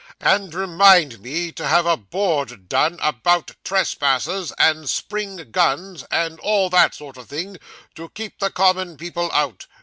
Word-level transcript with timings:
'And 0.19 0.51
remind 0.55 1.19
me 1.19 1.51
to 1.51 1.67
have 1.67 1.85
a 1.85 1.95
board 1.95 2.67
done 2.67 2.97
about 3.03 3.51
trespassers, 3.63 4.51
and 4.57 4.89
spring 4.89 5.51
guns, 5.51 6.05
and 6.09 6.39
all 6.39 6.71
that 6.71 6.95
sort 6.95 7.17
of 7.17 7.29
thing, 7.29 7.57
to 7.93 8.09
keep 8.09 8.39
the 8.39 8.49
common 8.49 8.97
people 8.97 9.31
out. 9.31 9.67